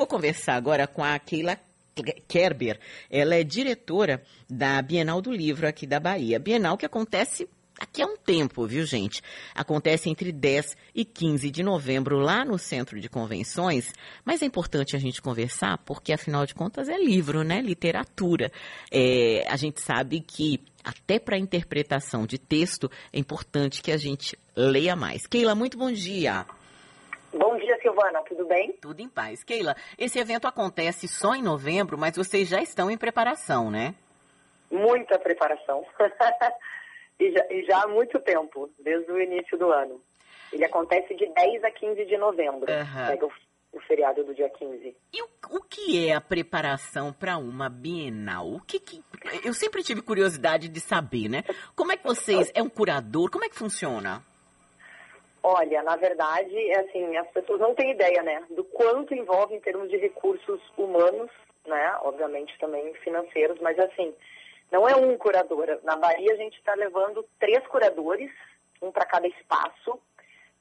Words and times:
vou 0.00 0.06
conversar 0.06 0.54
agora 0.54 0.86
com 0.86 1.04
a 1.04 1.18
Keila 1.18 1.58
Kerber. 2.26 2.80
Ela 3.10 3.34
é 3.34 3.44
diretora 3.44 4.22
da 4.48 4.80
Bienal 4.80 5.20
do 5.20 5.30
Livro 5.30 5.68
aqui 5.68 5.86
da 5.86 6.00
Bahia. 6.00 6.38
Bienal 6.38 6.78
que 6.78 6.86
acontece 6.86 7.46
Aqui 7.78 8.02
há 8.02 8.06
um 8.06 8.16
tempo, 8.16 8.66
viu, 8.66 8.84
gente? 8.84 9.22
Acontece 9.54 10.10
entre 10.10 10.30
10 10.32 10.76
e 10.94 11.02
15 11.02 11.50
de 11.50 11.62
novembro 11.62 12.18
lá 12.18 12.44
no 12.44 12.58
Centro 12.58 13.00
de 13.00 13.08
Convenções, 13.08 13.90
mas 14.22 14.42
é 14.42 14.44
importante 14.44 14.94
a 14.94 14.98
gente 14.98 15.22
conversar 15.22 15.78
porque, 15.78 16.12
afinal 16.12 16.44
de 16.44 16.54
contas, 16.54 16.90
é 16.90 16.98
livro, 16.98 17.42
né? 17.42 17.62
Literatura. 17.62 18.52
É, 18.92 19.46
a 19.48 19.56
gente 19.56 19.80
sabe 19.80 20.20
que 20.20 20.60
até 20.84 21.18
para 21.18 21.36
a 21.36 21.38
interpretação 21.38 22.26
de 22.26 22.36
texto 22.36 22.90
é 23.10 23.18
importante 23.18 23.82
que 23.82 23.92
a 23.92 23.96
gente 23.96 24.38
leia 24.54 24.94
mais. 24.94 25.26
Keila, 25.26 25.54
muito 25.54 25.78
bom 25.78 25.90
dia. 25.90 26.44
Bom 27.32 27.56
Silvana, 27.80 28.22
tudo 28.22 28.46
bem? 28.46 28.72
Tudo 28.80 29.00
em 29.00 29.08
paz. 29.08 29.42
Keila, 29.42 29.74
esse 29.98 30.18
evento 30.18 30.46
acontece 30.46 31.08
só 31.08 31.34
em 31.34 31.42
novembro, 31.42 31.98
mas 31.98 32.16
vocês 32.16 32.48
já 32.48 32.60
estão 32.60 32.90
em 32.90 32.98
preparação, 32.98 33.70
né? 33.70 33.94
Muita 34.70 35.18
preparação. 35.18 35.84
e, 37.18 37.32
já, 37.32 37.46
e 37.50 37.64
já 37.64 37.82
há 37.82 37.88
muito 37.88 38.18
tempo, 38.20 38.70
desde 38.78 39.10
o 39.10 39.20
início 39.20 39.58
do 39.58 39.70
ano. 39.70 40.00
Ele 40.52 40.64
acontece 40.64 41.14
de 41.14 41.26
10 41.26 41.64
a 41.64 41.70
15 41.70 42.04
de 42.06 42.16
novembro. 42.16 42.70
Uhum. 42.70 43.06
Pega 43.06 43.26
o, 43.26 43.32
o, 43.72 43.80
feriado 43.80 44.24
do 44.24 44.34
dia 44.34 44.48
15. 44.48 44.96
E 45.12 45.22
o, 45.22 45.28
o 45.50 45.62
que 45.62 46.08
é 46.08 46.14
a 46.14 46.20
preparação 46.20 47.12
para 47.12 47.36
uma 47.36 47.68
Bienal? 47.68 48.48
O 48.48 48.60
que, 48.60 48.80
que, 48.80 49.02
Eu 49.44 49.54
sempre 49.54 49.82
tive 49.82 50.02
curiosidade 50.02 50.68
de 50.68 50.80
saber, 50.80 51.28
né? 51.28 51.44
Como 51.76 51.92
é 51.92 51.96
que 51.96 52.04
vocês. 52.04 52.50
É 52.54 52.62
um 52.62 52.68
curador? 52.68 53.30
Como 53.30 53.44
é 53.44 53.48
que 53.48 53.56
funciona? 53.56 54.24
Olha, 55.42 55.82
na 55.82 55.96
verdade, 55.96 56.54
é 56.70 56.80
assim, 56.80 57.16
as 57.16 57.28
pessoas 57.28 57.60
não 57.60 57.74
têm 57.74 57.92
ideia, 57.92 58.22
né, 58.22 58.44
do 58.50 58.62
quanto 58.64 59.14
envolve 59.14 59.54
em 59.54 59.60
termos 59.60 59.88
de 59.88 59.96
recursos 59.96 60.60
humanos, 60.76 61.30
né, 61.66 61.96
obviamente 62.02 62.58
também 62.58 62.92
financeiros, 62.94 63.58
mas 63.60 63.78
assim, 63.78 64.14
não 64.70 64.88
é 64.88 64.94
um 64.94 65.16
curador. 65.16 65.78
Na 65.82 65.96
Bahia 65.96 66.32
a 66.32 66.36
gente 66.36 66.58
está 66.58 66.74
levando 66.74 67.26
três 67.38 67.66
curadores, 67.66 68.30
um 68.82 68.92
para 68.92 69.06
cada 69.06 69.26
espaço. 69.26 69.98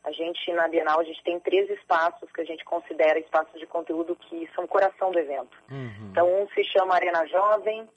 A 0.04 0.12
gente, 0.12 0.52
na 0.54 0.68
Bienal, 0.68 1.00
a 1.00 1.04
gente 1.04 1.22
tem 1.24 1.40
três 1.42 1.70
espaços 1.70 2.32
que 2.32 2.42
a 2.42 2.46
gente 2.46 2.64
considera 2.64 3.20
espaços 3.20 3.60
de 3.60 3.68
conteúdo 3.68 4.16
que 4.16 4.50
são 4.56 4.66
coração 4.66 5.12
do 5.12 5.20
evento. 5.20 5.58
Uhum. 5.70 6.10
Então, 6.12 6.42
um 6.42 6.48
se 6.50 6.64
chama 6.64 6.96
Arena 6.96 7.26
Jovem, 7.28 7.88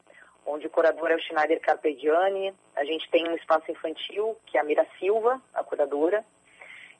onde 0.45 0.67
o 0.67 0.71
curador 0.71 1.11
é 1.11 1.15
o 1.15 1.21
Schneider 1.21 1.61
Carpegiani. 1.61 2.53
A 2.75 2.85
gente 2.85 3.09
tem 3.11 3.29
um 3.29 3.37
espaço 3.37 3.71
infantil, 3.71 4.37
que 4.47 4.59
é 4.59 4.61
a 4.61 4.65
Mira 4.65 4.87
Silva, 4.99 5.41
a 5.55 5.63
curadora. 5.63 6.25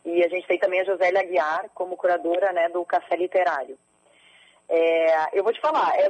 E 0.05 0.25
a 0.25 0.29
gente 0.29 0.47
tem 0.47 0.59
também 0.59 0.81
a 0.81 0.85
Josélia 0.85 1.21
Aguiar 1.21 1.69
como 1.75 1.97
curadora 1.97 2.53
né, 2.53 2.69
do 2.69 2.85
Café 2.85 3.17
Literário. 3.17 3.79
É, 4.69 5.39
eu 5.39 5.45
vou 5.45 5.53
te 5.53 5.61
falar, 5.61 5.95
é, 5.99 6.09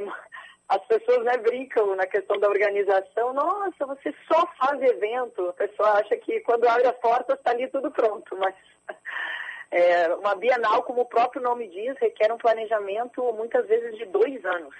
as 0.69 0.83
pessoas 0.85 1.23
né, 1.23 1.37
brincam 1.37 1.95
na 1.95 2.07
questão 2.07 2.39
da 2.39 2.47
organização. 2.47 3.33
Nossa, 3.33 3.85
você 3.85 4.13
só 4.27 4.47
faz 4.57 4.81
evento. 4.81 5.49
A 5.49 5.53
pessoa 5.53 5.99
acha 5.99 6.15
que 6.17 6.39
quando 6.41 6.67
abre 6.67 6.87
as 6.87 6.97
portas 6.97 7.37
está 7.37 7.51
ali 7.51 7.67
tudo 7.67 7.91
pronto. 7.91 8.35
Mas 8.37 8.55
é, 9.69 10.07
uma 10.15 10.35
Bienal, 10.35 10.81
como 10.83 11.01
o 11.01 11.05
próprio 11.05 11.41
nome 11.41 11.67
diz, 11.67 11.95
requer 11.99 12.31
um 12.31 12.37
planejamento 12.37 13.21
muitas 13.33 13.67
vezes 13.67 13.97
de 13.97 14.05
dois 14.05 14.43
anos. 14.45 14.73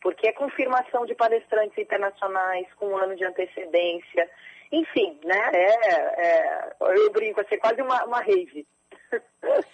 Porque 0.00 0.28
é 0.28 0.32
confirmação 0.32 1.06
de 1.06 1.14
palestrantes 1.14 1.78
internacionais 1.78 2.66
com 2.74 2.88
um 2.88 2.96
ano 2.96 3.16
de 3.16 3.24
antecedência. 3.24 4.30
Enfim, 4.74 5.20
né? 5.24 5.50
É, 5.54 6.26
é, 6.26 6.76
eu 6.80 7.12
brinco, 7.12 7.40
é 7.40 7.56
quase 7.58 7.80
uma, 7.80 8.04
uma 8.04 8.20
rave. 8.20 8.66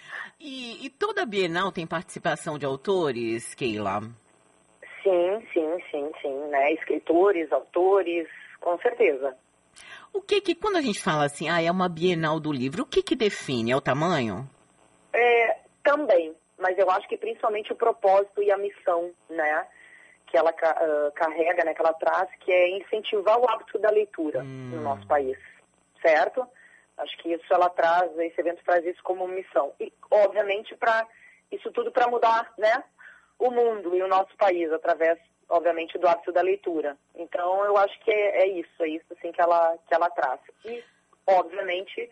E, 0.43 0.87
e 0.87 0.89
toda 0.89 1.27
Bienal 1.27 1.71
tem 1.71 1.87
participação 1.87 2.59
de 2.59 2.65
autores, 2.65 3.55
Keila? 3.55 4.01
Sim, 5.03 5.47
sim, 5.53 5.77
sim, 5.91 6.11
sim, 6.23 6.35
né? 6.49 6.73
Escritores, 6.73 7.53
autores, 7.53 8.27
com 8.59 8.79
certeza. 8.79 9.37
O 10.15 10.23
que 10.23 10.41
que, 10.41 10.55
quando 10.55 10.77
a 10.77 10.81
gente 10.81 11.03
fala 11.03 11.27
assim, 11.27 11.51
ah, 11.51 11.61
é 11.61 11.71
uma 11.71 11.91
Bienal 11.91 12.41
do 12.41 12.51
livro, 12.51 12.85
o 12.85 12.87
que 12.87 13.03
que 13.03 13.15
define? 13.15 13.71
É 13.71 13.77
o 13.77 13.83
tamanho? 13.83 14.49
É, 15.13 15.59
também, 15.83 16.35
mas 16.59 16.79
eu 16.79 16.91
acho 16.91 17.07
que 17.07 17.19
principalmente 17.19 17.71
o 17.75 17.77
propósito 17.77 18.43
e 18.43 18.51
a 18.51 18.57
missão, 18.57 19.11
né? 19.29 19.67
Que 20.31 20.37
ela 20.37 20.51
uh, 20.51 21.13
carrega, 21.13 21.65
né? 21.65 21.75
Que 21.75 21.81
ela 21.81 21.93
traz, 21.95 22.29
que 22.41 22.53
é 22.53 22.79
incentivar 22.79 23.39
o 23.39 23.51
hábito 23.51 23.79
da 23.79 23.91
leitura 23.91 24.41
hum. 24.41 24.71
no 24.73 24.81
nosso 24.83 25.07
país, 25.07 25.39
certo? 26.01 26.47
Acho 26.97 27.17
que 27.19 27.33
isso 27.33 27.53
ela 27.53 27.69
traz, 27.71 28.17
esse 28.19 28.41
evento 28.41 28.63
traz 28.65 28.85
isso 28.85 29.03
como 29.03 29.27
missão. 29.27 29.73
E, 29.81 29.93
obviamente, 30.11 30.77
para 30.77 31.07
isso 31.51 31.73
tudo 31.73 31.91
para 31.91 32.07
mudar, 32.07 32.53
né? 32.57 32.85
o 33.41 33.51
mundo 33.51 33.97
e 33.97 34.03
o 34.03 34.07
nosso 34.07 34.37
país 34.37 34.71
através, 34.71 35.19
obviamente, 35.49 35.99
do 35.99 36.07
hábito 36.07 36.31
da 36.31 36.43
leitura. 36.43 36.97
Então, 37.17 37.65
eu 37.65 37.77
acho 37.79 37.99
que 38.01 38.11
é, 38.11 38.43
é 38.43 38.49
isso, 38.49 38.83
é 38.83 38.89
isso 38.89 39.07
assim 39.11 39.33
que 39.33 39.41
ela 39.41 39.77
que 39.89 39.95
ela 39.95 40.11
traz. 40.11 40.41
E, 40.65 40.85
obviamente, 41.27 42.09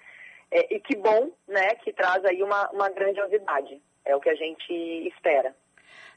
é, 0.51 0.75
e 0.75 0.81
que 0.81 0.97
bom, 0.97 1.31
né, 1.47 1.75
que 1.77 1.93
traz 1.93 2.25
aí 2.25 2.43
uma, 2.43 2.69
uma 2.71 2.89
grandiosidade. 2.89 3.81
É 4.05 4.17
o 4.17 4.21
que 4.21 4.31
a 4.31 4.35
gente 4.35 4.73
espera. 5.07 5.55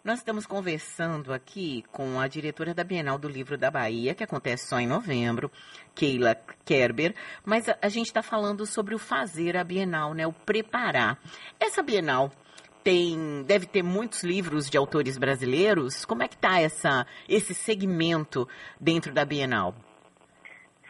Nós 0.04 0.18
estamos 0.20 0.48
conversando 0.48 1.32
aqui 1.32 1.84
com 1.92 2.20
a 2.20 2.28
diretora 2.28 2.74
da 2.74 2.84
Bienal 2.84 3.20
do 3.20 3.28
Livro 3.28 3.58
da 3.58 3.70
Bahia, 3.70 4.16
que 4.16 4.24
acontece 4.24 4.68
só 4.68 4.80
em 4.80 4.88
novembro, 4.88 5.52
Keila 5.94 6.36
Kerber, 6.66 7.14
mas 7.46 7.70
a, 7.70 7.78
a 7.82 7.88
gente 7.88 8.08
está 8.08 8.24
falando 8.24 8.66
sobre 8.66 8.96
o 8.96 9.00
fazer 9.00 9.56
a 9.56 9.64
Bienal, 9.64 10.14
né, 10.16 10.26
o 10.26 10.34
preparar. 10.34 11.20
Essa 11.60 11.84
Bienal 11.84 12.32
tem, 12.84 13.44
deve 13.44 13.68
ter 13.68 13.84
muitos 13.84 14.24
livros 14.24 14.70
de 14.70 14.78
autores 14.78 15.18
brasileiros. 15.18 16.04
Como 16.04 16.24
é 16.24 16.28
que 16.28 16.36
está 16.36 16.60
essa, 16.60 17.06
esse 17.30 17.54
segmento 17.54 18.48
dentro 18.80 19.14
da 19.14 19.24
Bienal? 19.24 19.76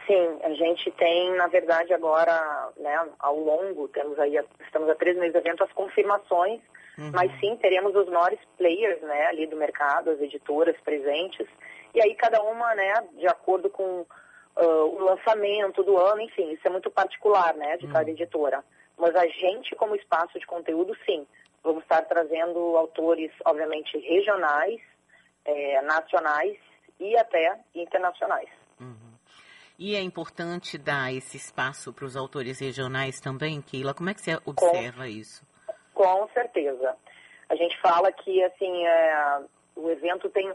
Sim, 0.08 0.40
a 0.44 0.54
gente 0.54 0.90
tem, 0.92 1.36
na 1.36 1.48
verdade, 1.48 1.94
agora, 1.94 2.70
né, 2.78 3.08
ao 3.20 3.38
longo, 3.38 3.88
temos 3.90 4.18
aí, 4.20 4.40
estamos 4.66 4.90
há 4.90 4.96
três 4.96 5.16
meses 5.16 5.34
de 5.34 5.40
evento, 5.40 5.64
as 5.64 5.72
confirmações, 5.74 6.60
uhum. 7.02 7.12
mas 7.14 7.32
sim, 7.40 7.56
teremos 7.58 7.96
os 7.96 8.08
maiores 8.08 8.40
players, 8.58 9.02
né, 9.02 9.28
ali 9.28 9.48
do 9.48 9.56
mercado, 9.56 10.12
as 10.12 10.22
editoras 10.22 10.76
presentes, 10.82 11.48
e 11.94 12.02
aí 12.02 12.16
cada 12.16 12.42
uma, 12.42 12.74
né, 12.76 12.94
de 13.18 13.28
acordo 13.28 13.70
com 13.70 14.02
uh, 14.02 14.64
o 14.64 15.00
lançamento 15.00 15.84
do 15.84 15.98
ano, 15.98 16.22
enfim, 16.22 16.52
isso 16.52 16.66
é 16.66 16.70
muito 16.70 16.90
particular, 16.90 17.54
né, 17.56 17.78
de 17.78 17.88
cada 17.88 18.06
uhum. 18.06 18.12
editora. 18.12 18.64
Mas 18.98 19.16
a 19.16 19.26
gente, 19.28 19.76
como 19.76 19.96
espaço 19.96 20.40
de 20.40 20.46
conteúdo, 20.46 20.96
sim, 21.06 21.26
Vamos 21.64 21.84
estar 21.84 22.02
trazendo 22.04 22.60
autores, 22.76 23.32
obviamente, 23.46 23.98
regionais, 23.98 24.82
é, 25.46 25.82
nacionais 25.84 26.58
e 27.00 27.16
até 27.16 27.60
internacionais. 27.76 28.50
Uhum. 28.80 29.12
E 29.78 29.96
é 29.96 30.02
importante 30.02 30.78
dar 30.78 31.14
esse 31.14 31.38
espaço 31.38 31.94
para 31.94 32.06
os 32.06 32.16
autores 32.16 32.60
regionais 32.60 33.20
também, 33.20 33.62
Keila? 33.62 33.94
Como 33.94 34.10
é 34.10 34.14
que 34.14 34.22
você 34.22 34.40
observa 34.46 35.04
com, 35.04 35.10
isso? 35.10 35.44
Com 36.02 36.28
certeza. 36.30 36.98
A 37.48 37.56
gente 37.56 37.80
fala 37.80 38.12
que 38.12 38.44
assim, 38.44 38.88
é, 38.88 39.40
o 39.76 39.88
evento 39.92 40.32
tem, 40.32 40.52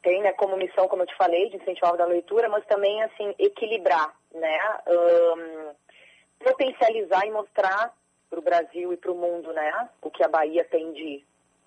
tem 0.00 0.22
né, 0.22 0.30
como 0.34 0.56
missão, 0.56 0.86
como 0.86 1.02
eu 1.02 1.06
te 1.08 1.16
falei, 1.16 1.50
de 1.50 1.56
incentivar 1.56 1.96
da 1.96 2.06
leitura, 2.06 2.48
mas 2.48 2.64
também 2.66 3.02
assim, 3.02 3.34
equilibrar, 3.40 4.14
né? 4.32 4.58
Um, 4.86 5.70
potencializar 6.44 7.26
e 7.26 7.32
mostrar 7.32 7.92
para 8.30 8.38
o 8.38 8.42
Brasil 8.42 8.92
e 8.92 8.96
para 8.96 9.10
o 9.10 9.16
mundo, 9.16 9.52
né? 9.52 9.88
O 10.00 10.12
que 10.12 10.22
a 10.22 10.28
Bahia 10.28 10.64
tem 10.64 10.92
de 10.92 11.24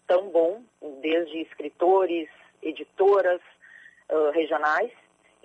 tão 0.07 0.29
bom, 0.29 0.61
desde 1.01 1.41
escritores, 1.41 2.29
editoras 2.63 3.41
uh, 4.09 4.31
regionais, 4.31 4.91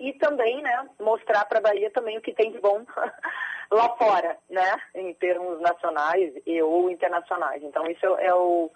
e 0.01 0.13
também, 0.13 0.61
né, 0.61 0.89
mostrar 0.99 1.45
para 1.45 1.59
a 1.59 1.61
Bahia 1.61 1.91
também 1.91 2.17
o 2.17 2.21
que 2.21 2.33
tem 2.33 2.51
de 2.51 2.59
bom 2.59 2.83
lá 3.71 3.89
fora, 3.97 4.37
né, 4.49 4.81
em 4.95 5.13
termos 5.13 5.61
nacionais 5.61 6.33
e 6.45 6.61
ou 6.61 6.89
internacionais. 6.89 7.63
Então 7.63 7.85
isso 7.85 8.05
é 8.17 8.33
o 8.33 8.71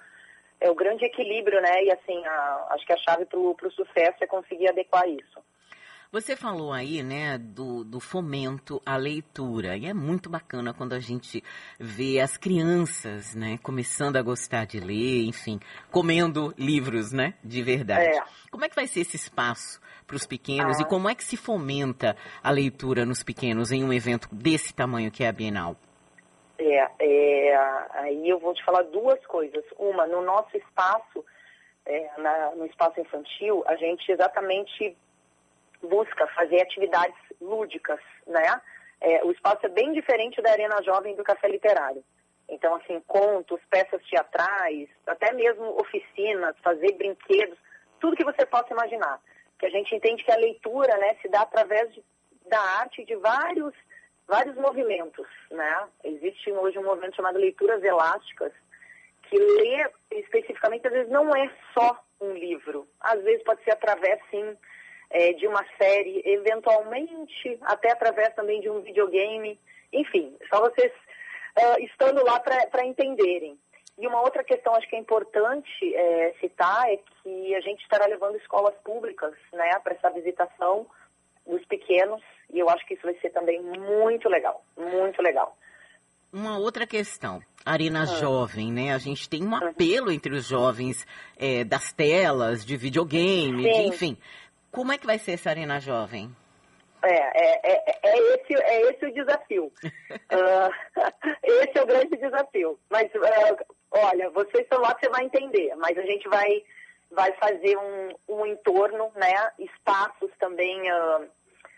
é 0.59 0.69
o 0.69 0.75
grande 0.75 1.03
equilíbrio, 1.03 1.61
né? 1.61 1.83
E 1.83 1.91
assim, 1.91 2.25
a, 2.25 2.67
acho 2.71 2.85
que 2.85 2.93
a 2.93 2.97
chave 2.97 3.25
para 3.25 3.37
o 3.37 3.71
sucesso 3.71 4.23
é 4.23 4.27
conseguir 4.27 4.69
adequar 4.69 5.07
isso. 5.07 5.43
Você 6.15 6.33
falou 6.33 6.71
aí, 6.71 7.03
né, 7.03 7.37
do, 7.37 7.83
do 7.83 7.99
fomento 7.99 8.81
à 8.85 8.95
leitura. 8.95 9.75
E 9.75 9.85
é 9.85 9.93
muito 9.93 10.29
bacana 10.29 10.73
quando 10.73 10.93
a 10.93 10.99
gente 10.99 11.43
vê 11.77 12.21
as 12.21 12.37
crianças, 12.37 13.35
né, 13.35 13.59
começando 13.61 14.15
a 14.15 14.21
gostar 14.21 14.65
de 14.65 14.79
ler, 14.79 15.25
enfim, 15.25 15.59
comendo 15.91 16.53
livros, 16.57 17.11
né, 17.11 17.33
de 17.43 17.61
verdade. 17.61 18.17
É. 18.17 18.23
Como 18.49 18.63
é 18.63 18.69
que 18.69 18.75
vai 18.75 18.87
ser 18.87 19.01
esse 19.01 19.17
espaço 19.17 19.81
para 20.07 20.15
os 20.15 20.25
pequenos 20.25 20.79
ah. 20.79 20.83
e 20.83 20.85
como 20.85 21.09
é 21.09 21.15
que 21.15 21.23
se 21.23 21.35
fomenta 21.35 22.15
a 22.41 22.49
leitura 22.49 23.05
nos 23.05 23.21
pequenos 23.21 23.73
em 23.73 23.83
um 23.83 23.91
evento 23.91 24.29
desse 24.31 24.73
tamanho 24.73 25.11
que 25.11 25.21
é 25.21 25.27
a 25.27 25.33
Bienal? 25.33 25.75
É, 26.57 26.87
é 26.97 27.57
aí 27.91 28.29
eu 28.29 28.39
vou 28.39 28.53
te 28.53 28.63
falar 28.63 28.83
duas 28.83 29.19
coisas. 29.25 29.65
Uma, 29.77 30.07
no 30.07 30.21
nosso 30.21 30.55
espaço, 30.55 31.25
é, 31.85 32.09
na, 32.19 32.55
no 32.55 32.65
espaço 32.67 33.01
infantil, 33.01 33.65
a 33.67 33.75
gente 33.75 34.09
exatamente 34.09 34.95
busca 35.81 36.27
fazer 36.27 36.61
atividades 36.61 37.15
lúdicas, 37.41 37.99
né? 38.27 38.61
É, 39.01 39.23
o 39.23 39.31
espaço 39.31 39.65
é 39.65 39.69
bem 39.69 39.91
diferente 39.93 40.41
da 40.41 40.51
Arena 40.51 40.81
Jovem 40.83 41.15
do 41.15 41.23
Café 41.23 41.47
Literário. 41.47 42.03
Então, 42.47 42.75
assim, 42.75 43.01
contos, 43.07 43.59
peças 43.69 44.01
teatrais, 44.03 44.89
até 45.07 45.33
mesmo 45.33 45.79
oficinas, 45.79 46.55
fazer 46.63 46.93
brinquedos, 46.93 47.57
tudo 47.99 48.15
que 48.15 48.23
você 48.23 48.45
possa 48.45 48.71
imaginar. 48.71 49.19
Que 49.59 49.65
a 49.65 49.69
gente 49.69 49.95
entende 49.95 50.23
que 50.23 50.31
a 50.31 50.37
leitura, 50.37 50.95
né, 50.97 51.15
se 51.21 51.27
dá 51.27 51.41
através 51.41 51.93
de, 51.93 52.03
da 52.47 52.59
arte 52.59 53.03
de 53.03 53.15
vários, 53.15 53.73
vários 54.27 54.55
movimentos, 54.55 55.27
né? 55.49 55.87
Existe 56.03 56.51
hoje 56.51 56.77
um 56.77 56.83
movimento 56.83 57.15
chamado 57.15 57.39
leituras 57.39 57.83
elásticas, 57.83 58.51
que 59.23 59.37
ler 59.37 59.91
especificamente, 60.11 60.87
às 60.87 60.93
vezes, 60.93 61.11
não 61.11 61.35
é 61.35 61.49
só 61.73 61.99
um 62.21 62.33
livro. 62.33 62.87
Às 62.99 63.23
vezes 63.23 63.43
pode 63.43 63.63
ser 63.63 63.71
através, 63.71 64.19
sim, 64.29 64.55
é, 65.15 65.31
de 65.31 65.47
uma 65.47 65.65
série, 65.77 66.21
eventualmente 66.25 67.57
até 67.61 67.93
através 67.93 68.35
também 68.35 68.59
de 68.59 68.69
um 68.69 68.81
videogame. 68.81 69.57
Enfim, 69.93 70.35
só 70.49 70.59
vocês 70.59 70.91
uh, 70.91 71.79
estando 71.85 72.21
lá 72.21 72.37
para 72.37 72.85
entenderem. 72.85 73.57
E 73.97 74.05
uma 74.05 74.19
outra 74.21 74.43
questão, 74.43 74.75
acho 74.75 74.89
que 74.89 74.95
é 74.97 74.99
importante 74.99 75.95
é, 75.95 76.33
citar, 76.41 76.89
é 76.89 76.97
que 76.97 77.55
a 77.55 77.61
gente 77.61 77.81
estará 77.81 78.05
levando 78.07 78.35
escolas 78.35 78.75
públicas 78.83 79.33
né, 79.53 79.79
para 79.81 79.93
essa 79.93 80.09
visitação 80.09 80.85
dos 81.47 81.63
pequenos, 81.65 82.21
e 82.53 82.59
eu 82.59 82.69
acho 82.69 82.85
que 82.85 82.95
isso 82.95 83.03
vai 83.03 83.15
ser 83.21 83.29
também 83.29 83.61
muito 83.61 84.27
legal, 84.27 84.65
muito 84.75 85.21
legal. 85.21 85.55
Uma 86.33 86.57
outra 86.57 86.85
questão, 86.85 87.39
Arena 87.65 88.01
ah. 88.01 88.05
Jovem, 88.05 88.69
né? 88.69 88.93
A 88.93 88.97
gente 88.97 89.29
tem 89.29 89.41
um 89.41 89.51
uhum. 89.51 89.69
apelo 89.69 90.11
entre 90.11 90.35
os 90.35 90.45
jovens 90.45 91.07
é, 91.37 91.63
das 91.63 91.93
telas, 91.93 92.65
de 92.65 92.75
videogame, 92.75 93.63
de, 93.63 93.87
enfim. 93.87 94.17
Como 94.75 94.91
é 94.91 94.97
que 94.97 95.07
vai 95.07 95.17
ser 95.17 95.31
essa 95.31 95.51
Arena 95.51 95.79
Jovem? 95.79 96.35
É, 97.01 97.07
é, 97.07 97.59
é, 97.63 97.99
é, 98.03 98.17
esse, 98.33 98.53
é 98.53 98.81
esse 98.89 99.05
o 99.05 99.13
desafio. 99.13 99.71
uh, 99.85 100.69
esse 101.43 101.77
é 101.77 101.81
o 101.81 101.85
grande 101.85 102.17
desafio. 102.17 102.77
Mas, 102.89 103.05
uh, 103.15 103.65
olha, 103.91 104.29
vocês 104.31 104.65
estão 104.65 104.81
lá, 104.81 104.93
você 104.99 105.07
vai 105.07 105.23
entender. 105.23 105.73
Mas 105.77 105.97
a 105.97 106.01
gente 106.01 106.27
vai, 106.27 106.61
vai 107.09 107.31
fazer 107.37 107.77
um, 107.77 108.09
um 108.27 108.45
entorno, 108.45 109.13
né? 109.15 109.49
Espaços 109.59 110.29
também. 110.41 110.77
Uh, 110.91 111.29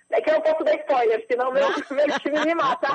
é 0.10 0.20
que 0.20 0.32
eu 0.32 0.34
não 0.34 0.42
posso 0.42 0.64
dar 0.64 0.76
spoiler, 0.78 1.24
senão 1.30 1.52
meu, 1.52 1.68
meu 1.92 2.20
time 2.20 2.46
me 2.46 2.56
mata. 2.56 2.88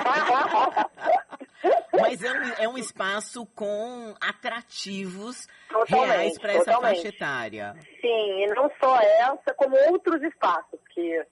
Mas 1.93 2.23
é 2.23 2.32
um, 2.32 2.53
é 2.64 2.69
um 2.69 2.79
espaço 2.79 3.47
com 3.55 4.14
atrativos 4.20 5.47
totalmente, 5.69 6.09
reais 6.09 6.38
para 6.38 6.53
essa 6.53 6.81
faixa 6.81 7.09
etária. 7.09 7.75
Sim, 8.00 8.43
e 8.43 8.47
não 8.49 8.70
só 8.81 8.99
essa, 9.00 9.55
como 9.55 9.76
outros 9.91 10.23
espaços 10.23 10.81
que 10.94 11.25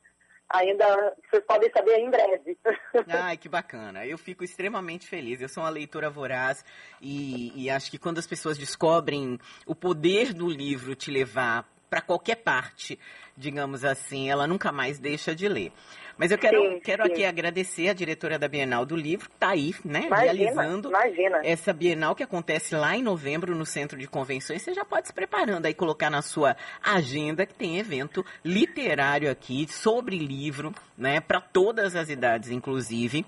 ainda 0.50 1.14
vocês 1.30 1.44
podem 1.44 1.70
saber 1.72 1.98
em 1.98 2.10
breve. 2.10 2.58
Ai, 3.08 3.36
que 3.36 3.48
bacana. 3.48 4.04
Eu 4.04 4.18
fico 4.18 4.42
extremamente 4.44 5.06
feliz. 5.06 5.40
Eu 5.40 5.48
sou 5.48 5.62
uma 5.62 5.70
leitora 5.70 6.10
voraz 6.10 6.64
e, 7.00 7.52
e 7.54 7.70
acho 7.70 7.90
que 7.90 7.98
quando 7.98 8.18
as 8.18 8.26
pessoas 8.26 8.58
descobrem 8.58 9.38
o 9.64 9.74
poder 9.74 10.34
do 10.34 10.48
livro 10.48 10.94
te 10.94 11.10
levar 11.10 11.66
para 11.90 12.00
qualquer 12.00 12.36
parte, 12.36 12.96
digamos 13.36 13.84
assim, 13.84 14.30
ela 14.30 14.46
nunca 14.46 14.70
mais 14.70 15.00
deixa 15.00 15.34
de 15.34 15.48
ler. 15.48 15.72
Mas 16.16 16.30
eu 16.30 16.38
quero, 16.38 16.60
sim, 16.60 16.80
quero 16.80 17.04
sim. 17.04 17.12
aqui 17.12 17.24
agradecer 17.24 17.88
a 17.88 17.94
diretora 17.94 18.38
da 18.38 18.46
Bienal 18.46 18.84
do 18.86 18.94
Livro, 18.94 19.28
que 19.28 19.34
está 19.34 19.48
aí, 19.48 19.74
né, 19.84 20.04
imagina, 20.06 20.32
realizando 20.32 20.88
imagina. 20.90 21.40
essa 21.42 21.72
Bienal 21.72 22.14
que 22.14 22.22
acontece 22.22 22.74
lá 22.74 22.94
em 22.94 23.02
novembro 23.02 23.56
no 23.56 23.64
Centro 23.64 23.98
de 23.98 24.06
Convenções. 24.06 24.62
Você 24.62 24.74
já 24.74 24.84
pode 24.84 25.08
se 25.08 25.14
preparando 25.14 25.66
aí, 25.66 25.74
colocar 25.74 26.10
na 26.10 26.22
sua 26.22 26.56
agenda 26.82 27.46
que 27.46 27.54
tem 27.54 27.78
evento 27.78 28.24
literário 28.44 29.30
aqui 29.30 29.66
sobre 29.68 30.18
livro, 30.18 30.74
né, 30.96 31.20
para 31.20 31.40
todas 31.40 31.96
as 31.96 32.08
idades, 32.10 32.50
inclusive. 32.50 33.24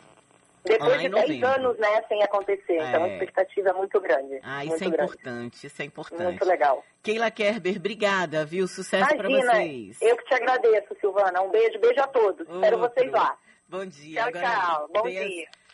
Depois 0.64 1.00
de 1.00 1.08
10 1.08 1.42
anos, 1.42 1.78
né, 1.78 2.02
sem 2.08 2.22
acontecer. 2.22 2.74
É. 2.74 2.88
Então 2.88 3.04
a 3.04 3.08
expectativa 3.08 3.70
é 3.70 3.72
muito 3.72 4.00
grande. 4.00 4.40
Ah, 4.42 4.64
isso 4.64 4.74
é 4.76 4.78
grande. 4.78 4.94
importante, 4.94 5.66
isso 5.66 5.82
é 5.82 5.84
importante. 5.84 6.22
Muito 6.22 6.44
legal. 6.44 6.84
Keila 7.02 7.30
Kerber, 7.30 7.76
obrigada, 7.76 8.44
viu? 8.44 8.68
Sucesso 8.68 9.16
para 9.16 9.28
vocês. 9.28 10.00
Eu 10.00 10.16
que 10.16 10.24
te 10.24 10.34
agradeço, 10.34 10.96
Silvana. 11.00 11.42
Um 11.42 11.50
beijo, 11.50 11.78
beijo 11.80 12.00
a 12.00 12.06
todos. 12.06 12.40
Outro. 12.40 12.54
Espero 12.54 12.78
vocês 12.78 13.10
lá. 13.10 13.36
Bom 13.68 13.86
dia. 13.86 14.20
Tchau, 14.20 14.28
Agora, 14.28 14.50
tchau. 14.50 14.88
Bom 14.92 15.02
dia. 15.08 15.61